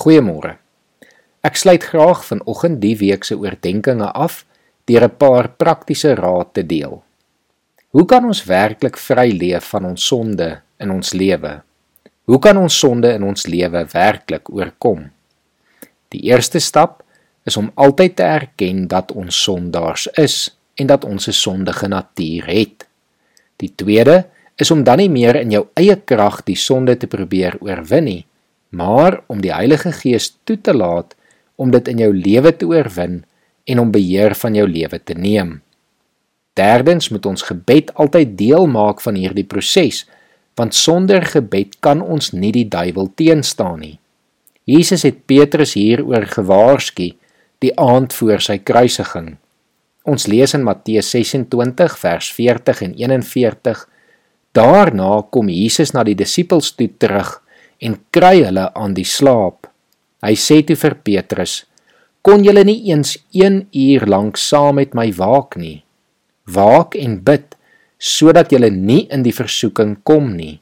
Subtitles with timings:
[0.00, 0.54] Goeiemôre.
[1.44, 4.44] Ek sluit graag vanoggend die week se oordeenkings af
[4.88, 7.02] deur 'n paar praktiese raad te deel.
[7.92, 11.62] Hoe kan ons werklik vry leef van ons sonde in ons lewe?
[12.24, 15.10] Hoe kan ons sonde in ons lewe werklik oorkom?
[16.08, 17.02] Die eerste stap
[17.44, 22.46] is om altyd te erken dat ons sondaars is en dat ons 'n sondige natuur
[22.46, 22.88] het.
[23.56, 24.26] Die tweede
[24.56, 28.26] is om dan nie meer in jou eie krag die sonde te probeer oorwin nie,
[28.70, 31.16] maar om die Heilige Gees toe te laat
[31.60, 33.20] om dit in jou lewe te oorwin
[33.68, 35.58] en om beheer van jou lewe te neem.
[36.58, 40.04] Derdens moet ons gebed altyd deel maak van hierdie proses,
[40.58, 43.96] want sonder gebed kan ons nie die duiwel teenstaan nie.
[44.68, 47.12] Jesus het Petrus hieroor gewaarsku
[47.64, 49.34] die aand voor sy kruisiging.
[50.08, 53.82] Ons lees in Matteus 26 vers 40 en 41.
[54.56, 57.38] Daarna kom Jesus na die disippels toe terug
[57.80, 59.68] en kry hulle aan die slaap.
[60.20, 61.64] Hy sê toe vir Petrus:
[62.22, 65.84] "Kon julle nie eens 1 uur lank saam met my waak nie?
[66.44, 67.56] Waak en bid
[67.98, 70.60] sodat julle nie in die versoeking kom nie.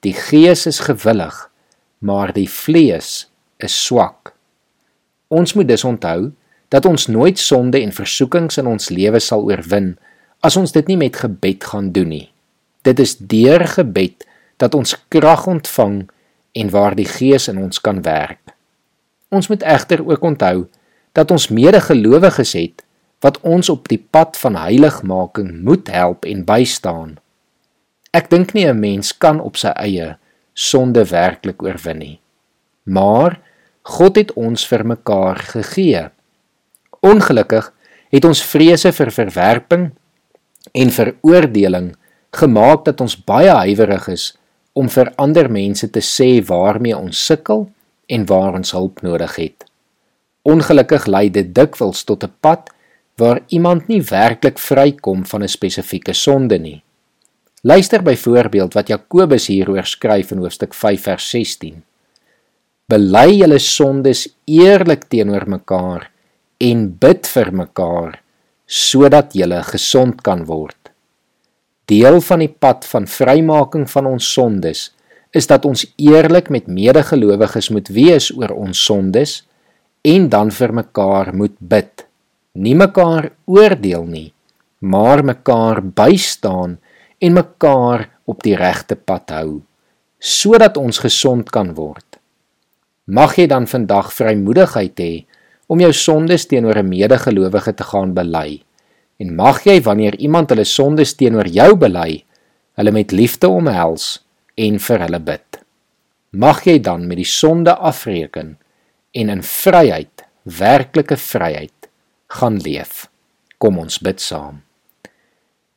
[0.00, 1.50] Die gees is gewillig,
[1.98, 3.26] maar die vlees
[3.58, 4.34] is swak."
[5.28, 6.32] Ons moet dus onthou
[6.68, 9.96] dat ons nooit sonde en versoekings in ons lewe sal oorwin
[10.40, 12.28] as ons dit nie met gebed gaan doen nie.
[12.84, 14.26] Dit is deur gebed
[14.60, 16.04] dat ons krag ontvang
[16.54, 18.54] en waar die Gees in ons kan werk.
[19.34, 20.66] Ons moet egter ook onthou
[21.12, 22.84] dat ons medegelowiges het
[23.24, 27.16] wat ons op die pad van heiligmaking moet help en bystaan.
[28.14, 30.16] Ek dink nie 'n mens kan op sy eie
[30.54, 32.20] sonde werklik oorwin nie.
[32.84, 33.40] Maar
[33.82, 36.10] God het ons vir mekaar gegee.
[37.00, 37.72] Ongelukkig
[38.10, 39.90] het ons vrese vir verwerping
[40.72, 41.94] en veroordeling
[42.30, 44.38] gemaak dat ons baie huiwerig is
[44.74, 47.68] om vir ander mense te sê waarmee ons sukkel
[48.10, 49.66] en waar ons hulp nodig het.
[50.44, 52.70] Ongelukkig lei dit dikwels tot 'n pad
[53.16, 56.82] waar iemand nie werklik vrykom van 'n spesifieke sonde nie.
[57.62, 61.82] Luister byvoorbeeld wat Jakobus hieroor skryf in hoofstuk 5 vers 16.
[62.86, 66.10] Bely julle sondes eerlik teenoor mekaar
[66.58, 68.20] en bid vir mekaar
[68.66, 70.83] sodat jy gesond kan word.
[71.90, 74.86] Deel van die pad van vrymaking van ons sondes
[75.34, 79.42] is dat ons eerlik met medegelowiges moet wees oor ons sondes
[80.04, 82.06] en dan vir mekaar moet bid.
[82.54, 84.30] Nie mekaar oordeel nie,
[84.78, 86.78] maar mekaar bystaan
[87.18, 89.62] en mekaar op die regte pad hou
[90.24, 92.16] sodat ons gesond kan word.
[93.04, 95.12] Mag jy dan vandag vrymoedigheid hê
[95.68, 98.62] om jou sondes teenoor 'n medegelowige te gaan bely.
[99.22, 102.24] En mag jy wanneer iemand hulle sondes teenoor jou bely,
[102.74, 104.24] hulle met liefde omhels
[104.58, 105.60] en vir hulle bid.
[106.34, 108.56] Mag jy dan met die sonde afreken
[109.14, 111.90] en in vryheid, werklike vryheid
[112.34, 113.06] gaan leef.
[113.62, 114.62] Kom ons bid saam.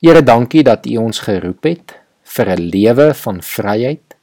[0.00, 4.14] Here, dankie dat U ons geroep het vir 'n lewe van vryheid.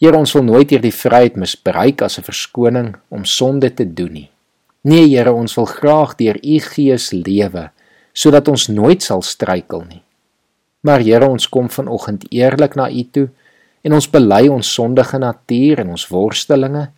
[0.00, 4.30] Here, ons wil nooit hierdie vryheid misbruik as 'n verskoning om sonde te doen nie.
[4.82, 7.70] Nee Here, ons wil graag deur U Gees lewe
[8.12, 10.02] sodat ons nooit sal struikel nie.
[10.82, 13.28] Maar Here, ons kom vanoggend eerlik na U toe
[13.82, 16.88] en ons bely ons sondige natuur en ons worstelinge.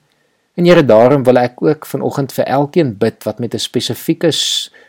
[0.56, 4.30] En Here, daarom wil ek ook vanoggend vir elkeen bid wat met 'n spesifieke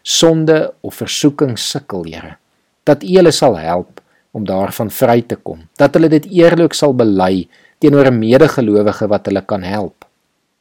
[0.04, 2.38] sonde of versoeking sukkel, Here,
[2.84, 5.68] dat U hulle sal help om daarvan vry te kom.
[5.78, 7.48] Dat hulle dit eerlik sal bely
[7.80, 10.06] teenoor 'n medegelowige wat hulle kan help.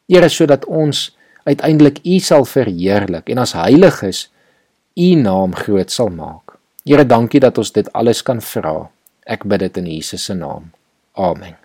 [0.09, 4.29] Here, sodat ons uiteindelik U sal verheerlik en as heiliges
[4.95, 6.55] U naam groot sal maak.
[6.87, 8.77] Here, dankie dat ons dit alles kan vra.
[9.27, 10.71] Ek bid dit in Jesus se naam.
[11.19, 11.64] Amen.